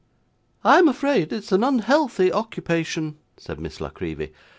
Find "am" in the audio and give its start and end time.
0.79-0.87